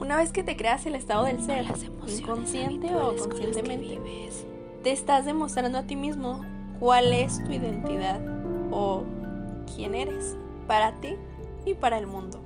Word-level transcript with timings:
Una 0.00 0.16
vez 0.16 0.32
que 0.32 0.42
te 0.42 0.56
creas 0.56 0.86
el 0.86 0.94
estado 0.94 1.24
del 1.24 1.42
ser, 1.42 1.66
inconsciente 2.08 2.94
o 2.96 3.14
conscientemente, 3.16 4.00
te 4.82 4.92
estás 4.92 5.26
demostrando 5.26 5.76
a 5.76 5.82
ti 5.82 5.94
mismo 5.94 6.40
cuál 6.80 7.12
es 7.12 7.44
tu 7.44 7.52
identidad 7.52 8.18
o 8.70 9.04
quién 9.74 9.94
eres 9.94 10.36
para 10.66 10.92
ti 11.00 11.16
y 11.66 11.74
para 11.74 11.98
el 11.98 12.06
mundo. 12.06 12.40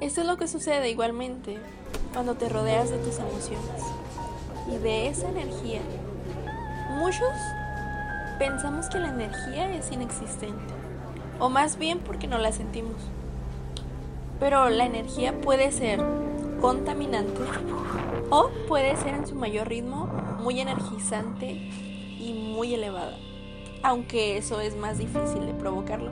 Esto 0.00 0.20
es 0.20 0.26
lo 0.28 0.36
que 0.36 0.46
sucede 0.46 0.88
igualmente 0.88 1.58
cuando 2.12 2.36
te 2.36 2.48
rodeas 2.48 2.90
de 2.90 2.98
tus 2.98 3.18
emociones 3.18 3.82
y 4.72 4.78
de 4.78 5.08
esa 5.08 5.28
energía. 5.28 5.80
Muchos 6.90 7.28
pensamos 8.38 8.88
que 8.88 9.00
la 9.00 9.08
energía 9.08 9.74
es 9.74 9.90
inexistente, 9.90 10.74
o 11.40 11.48
más 11.48 11.76
bien 11.76 11.98
porque 11.98 12.28
no 12.28 12.38
la 12.38 12.52
sentimos. 12.52 13.02
Pero 14.38 14.68
la 14.68 14.84
energía 14.84 15.40
puede 15.40 15.72
ser 15.72 16.00
contaminante 16.60 17.40
o 18.30 18.50
puede 18.68 18.96
ser 18.96 19.14
en 19.14 19.26
su 19.26 19.34
mayor 19.34 19.68
ritmo 19.68 20.06
muy 20.40 20.60
energizante 20.60 21.50
y 22.18 22.52
muy 22.54 22.74
elevada, 22.74 23.16
aunque 23.82 24.36
eso 24.36 24.60
es 24.60 24.76
más 24.76 24.98
difícil 24.98 25.46
de 25.46 25.54
provocarlo. 25.54 26.10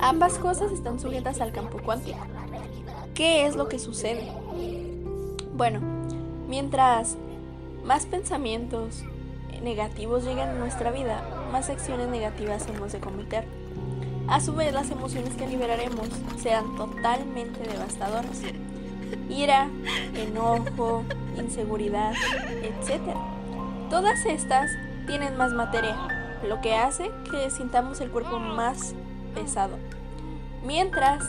Ambas 0.00 0.38
cosas 0.38 0.72
están 0.72 0.98
sujetas 0.98 1.40
al 1.40 1.52
campo 1.52 1.78
cuántico. 1.82 2.18
¿Qué 3.14 3.46
es 3.46 3.56
lo 3.56 3.68
que 3.68 3.78
sucede? 3.78 4.30
Bueno, 5.54 5.80
mientras 6.48 7.16
más 7.84 8.06
pensamientos 8.06 9.04
negativos 9.62 10.24
llegan 10.24 10.48
a 10.50 10.54
nuestra 10.54 10.90
vida, 10.90 11.22
más 11.52 11.70
acciones 11.70 12.08
negativas 12.08 12.66
hemos 12.68 12.92
de 12.92 13.00
cometer. 13.00 13.44
A 14.28 14.40
su 14.40 14.54
vez, 14.54 14.72
las 14.72 14.90
emociones 14.90 15.34
que 15.34 15.46
liberaremos 15.46 16.08
serán 16.38 16.76
totalmente 16.76 17.60
devastadoras. 17.60 18.40
Ira, 19.28 19.68
enojo, 20.14 21.04
inseguridad, 21.36 22.14
etc. 22.62 23.14
Todas 23.90 24.24
estas 24.24 24.70
tienen 25.06 25.36
más 25.36 25.52
materia, 25.52 25.96
lo 26.48 26.60
que 26.60 26.74
hace 26.74 27.10
que 27.30 27.50
sintamos 27.50 28.00
el 28.00 28.10
cuerpo 28.10 28.38
más 28.38 28.94
pesado. 29.34 29.76
Mientras 30.64 31.24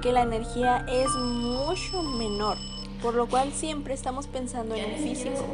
que 0.00 0.12
la 0.12 0.22
energía 0.22 0.84
es 0.88 1.10
mucho 1.14 2.02
menor, 2.02 2.56
por 3.02 3.14
lo 3.14 3.26
cual 3.26 3.52
siempre 3.52 3.94
estamos 3.94 4.26
pensando 4.28 4.74
en 4.74 4.92
un 4.92 4.98
físico 4.98 5.44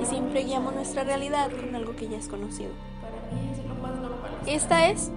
y 0.00 0.06
siempre 0.06 0.44
guiamos 0.44 0.74
nuestra 0.74 1.02
realidad 1.02 1.50
con 1.50 1.74
algo 1.74 1.96
que 1.96 2.08
ya 2.08 2.18
es 2.18 2.28
conocido. 2.28 2.70
Esta 4.46 4.88
es 4.88 5.10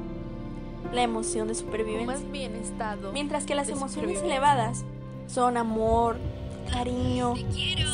la 0.91 1.03
emoción 1.03 1.47
de 1.47 1.55
supervivencia. 1.55 2.28
Mientras 3.14 3.45
que 3.45 3.55
las 3.55 3.69
emociones 3.69 4.22
elevadas 4.22 4.83
son 5.27 5.58
amor, 5.58 6.17
cariño, 6.72 7.36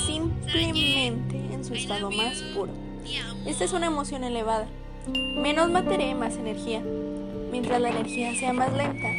simplemente 0.05 1.37
en 1.53 1.63
su 1.65 1.73
estado 1.73 2.11
más 2.11 2.41
puro. 2.55 2.71
Esta 3.45 3.63
es 3.63 3.73
una 3.73 3.87
emoción 3.87 4.23
elevada. 4.23 4.67
Menos 5.07 5.71
materia, 5.71 6.13
más 6.15 6.35
energía. 6.35 6.81
Mientras 7.51 7.81
la 7.81 7.89
energía 7.89 8.33
sea 8.35 8.53
más 8.53 8.71
lenta, 8.73 9.09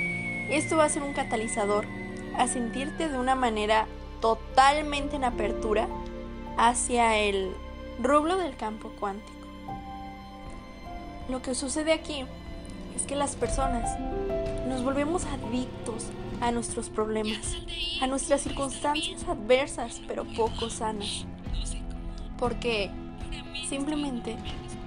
esto 0.48 0.77
va 0.77 0.84
a 0.84 0.89
ser 0.89 1.03
un 1.03 1.12
catalizador 1.12 1.86
a 2.36 2.47
sentirte 2.47 3.09
de 3.09 3.19
una 3.19 3.34
manera 3.34 3.86
totalmente 4.20 5.17
en 5.17 5.25
apertura 5.25 5.89
hacia 6.57 7.19
el 7.19 7.53
rublo 8.01 8.36
del 8.36 8.57
campo 8.57 8.91
cuántico. 8.98 9.33
Lo 11.29 11.42
que 11.42 11.55
sucede 11.55 11.92
aquí 11.92 12.25
es 12.97 13.07
que 13.07 13.17
las 13.17 13.37
personas 13.37 13.98
nos 14.69 14.83
volvemos 14.83 15.25
adictos 15.27 16.07
a 16.41 16.51
nuestros 16.51 16.89
problemas, 16.89 17.57
a 18.01 18.07
nuestras 18.07 18.43
circunstancias 18.43 19.25
adversas 19.29 20.03
pero 20.09 20.25
poco 20.25 20.71
sanas. 20.71 21.25
Porque 22.39 22.91
simplemente 23.69 24.37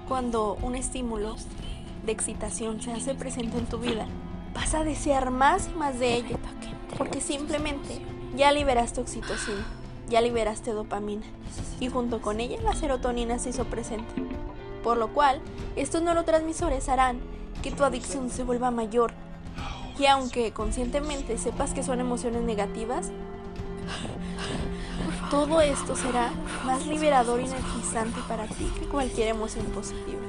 cuando 0.07 0.57
un 0.61 0.75
estímulo 0.75 1.35
de 2.05 2.11
excitación 2.11 2.81
se 2.81 2.91
hace 2.91 3.15
presente 3.15 3.57
en 3.57 3.65
tu 3.65 3.79
vida, 3.79 4.05
vas 4.53 4.73
a 4.73 4.83
desear 4.83 5.31
más 5.31 5.69
y 5.73 5.77
más 5.77 5.99
de 5.99 6.15
ello, 6.15 6.37
porque 6.97 7.21
simplemente 7.21 8.01
ya 8.35 8.51
liberaste 8.51 9.01
oxitocina, 9.01 9.65
ya 10.09 10.21
liberaste 10.21 10.71
dopamina, 10.71 11.25
y 11.79 11.89
junto 11.89 12.21
con 12.21 12.39
ella 12.39 12.61
la 12.61 12.75
serotonina 12.75 13.39
se 13.39 13.49
hizo 13.49 13.65
presente. 13.65 14.13
Por 14.83 14.97
lo 14.97 15.13
cual, 15.13 15.41
estos 15.75 16.03
neurotransmisores 16.03 16.89
harán 16.89 17.19
que 17.61 17.71
tu 17.71 17.83
adicción 17.83 18.29
se 18.29 18.43
vuelva 18.43 18.71
mayor. 18.71 19.11
Y 19.97 20.05
aunque 20.07 20.51
conscientemente 20.51 21.37
sepas 21.37 21.73
que 21.73 21.83
son 21.83 21.99
emociones 21.99 22.41
negativas, 22.41 23.11
todo 25.29 25.61
esto 25.61 25.95
será 25.95 26.31
más 26.65 26.85
liberador 26.85 27.39
y 27.41 27.45
energizante 27.45 28.19
para 28.27 28.45
ti 28.47 28.71
que 28.79 28.85
cualquier 28.87 29.29
emoción 29.29 29.65
positiva. 29.67 30.19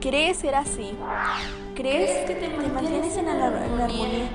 ¿Crees 0.00 0.38
ser 0.38 0.56
así? 0.56 0.96
¿Crees 1.76 2.26
que 2.26 2.34
te 2.34 2.48
mantienes 2.48 3.16
en 3.16 3.26
la, 3.26 3.64
en 3.64 3.78
la 3.78 3.84
armonía 3.84 4.28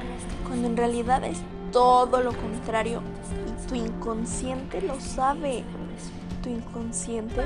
cuando 0.48 0.68
en 0.68 0.78
realidad 0.78 1.24
es 1.26 1.40
todo 1.74 2.22
lo 2.22 2.32
contrario? 2.32 3.02
Y 3.66 3.68
tu 3.68 3.76
inconsciente 3.76 4.82
lo 4.82 5.00
sabe. 5.02 5.66
Tu 6.42 6.50
inconsciente 6.50 7.42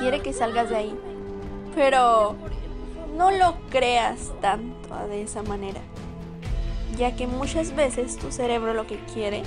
quiere 0.00 0.20
que 0.22 0.32
salgas 0.32 0.70
de 0.70 0.76
ahí. 0.76 0.98
Pero 1.74 2.36
no 3.16 3.30
lo 3.30 3.56
creas 3.70 4.32
tanto 4.40 4.94
de 5.08 5.22
esa 5.22 5.42
manera, 5.42 5.80
ya 6.96 7.16
que 7.16 7.26
muchas 7.26 7.74
veces 7.74 8.16
tu 8.16 8.30
cerebro 8.30 8.74
lo 8.74 8.86
que 8.86 8.98
quiere 9.12 9.42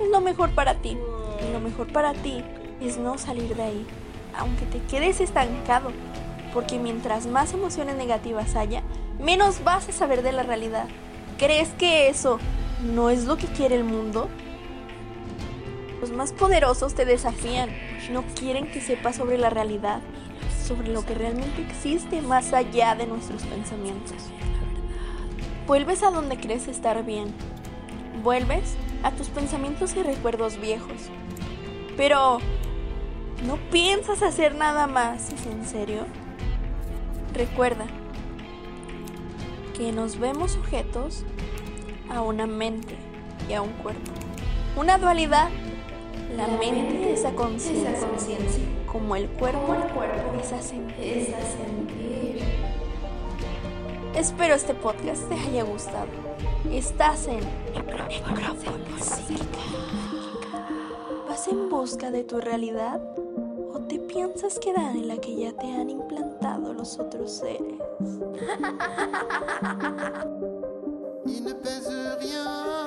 es 0.00 0.08
lo 0.10 0.20
mejor 0.20 0.50
para 0.50 0.74
ti. 0.74 0.96
Y 1.46 1.52
lo 1.52 1.60
mejor 1.60 1.92
para 1.92 2.14
ti 2.14 2.42
es 2.80 2.98
no 2.98 3.18
salir 3.18 3.54
de 3.54 3.62
ahí, 3.62 3.86
aunque 4.36 4.66
te 4.66 4.80
quedes 4.82 5.20
estancado, 5.20 5.92
porque 6.52 6.78
mientras 6.78 7.26
más 7.26 7.52
emociones 7.52 7.96
negativas 7.96 8.56
haya, 8.56 8.82
menos 9.20 9.62
vas 9.64 9.88
a 9.88 9.92
saber 9.92 10.22
de 10.22 10.32
la 10.32 10.42
realidad. 10.42 10.88
¿Crees 11.38 11.68
que 11.70 12.08
eso 12.08 12.38
no 12.82 13.10
es 13.10 13.24
lo 13.24 13.36
que 13.36 13.46
quiere 13.46 13.76
el 13.76 13.84
mundo? 13.84 14.28
Los 16.00 16.10
más 16.10 16.32
poderosos 16.32 16.94
te 16.94 17.04
desafían, 17.04 17.70
no 18.10 18.22
quieren 18.38 18.70
que 18.70 18.80
sepas 18.80 19.16
sobre 19.16 19.38
la 19.38 19.50
realidad, 19.50 20.00
sobre 20.68 20.92
lo 20.92 21.04
que 21.04 21.14
realmente 21.14 21.62
existe 21.62 22.20
más 22.20 22.52
allá 22.52 22.94
de 22.94 23.06
nuestros 23.06 23.42
pensamientos. 23.44 24.16
Vuelves 25.66 26.02
a 26.02 26.10
donde 26.10 26.38
crees 26.38 26.68
estar 26.68 27.04
bien. 27.04 27.32
Vuelves 28.22 28.76
a 29.02 29.12
tus 29.12 29.28
pensamientos 29.28 29.96
y 29.96 30.02
recuerdos 30.02 30.60
viejos. 30.60 31.10
Pero 31.96 32.38
no 33.46 33.56
piensas 33.70 34.22
hacer 34.22 34.54
nada 34.54 34.86
más, 34.86 35.32
¿es 35.32 35.46
en 35.46 35.64
serio? 35.64 36.04
Recuerda 37.32 37.86
que 39.76 39.90
nos 39.92 40.18
vemos 40.18 40.52
sujetos 40.52 41.24
a 42.10 42.20
una 42.20 42.46
mente 42.46 42.96
y 43.48 43.54
a 43.54 43.62
un 43.62 43.72
cuerpo. 43.74 44.10
Una 44.76 44.98
dualidad. 44.98 45.48
La, 46.36 46.46
mente, 46.46 47.12
esa 47.12 47.32
conciencia, 47.32 47.96
como 48.90 49.16
el 49.16 49.28
cuerpo, 49.28 49.74
el 49.74 49.92
cuerpo 49.92 50.34
es 50.40 50.52
a 50.52 50.60
sentir. 50.60 51.34
Espero 54.14 54.54
este 54.54 54.74
podcast 54.74 55.28
te 55.28 55.34
haya 55.34 55.62
gustado. 55.62 56.08
Estás 56.70 57.28
en 57.28 57.40
¿Vas 61.28 61.48
en 61.48 61.68
busca 61.68 62.10
de 62.10 62.24
tu 62.24 62.40
realidad? 62.40 63.00
¿O 63.72 63.80
te 63.88 63.98
piensas 63.98 64.58
quedar 64.58 64.96
en 64.96 65.08
la 65.08 65.18
que 65.18 65.36
ya 65.36 65.52
te 65.52 65.66
han 65.72 65.88
implantado 65.90 66.72
los 66.74 66.98
otros 66.98 67.32
seres? 67.32 67.78